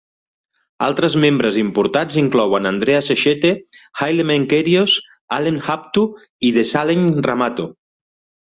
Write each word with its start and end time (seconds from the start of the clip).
Altres 0.85 1.17
membres 1.23 1.59
importats 1.63 2.17
inclouen 2.21 2.69
Andreas 2.69 3.11
Eshete, 3.17 3.53
Haile 4.01 4.27
Menkerios, 4.31 4.97
Alem 5.39 5.63
Habtu, 5.69 6.09
i 6.51 6.55
Dessalegn 6.59 7.09
Rahmato. 7.31 7.71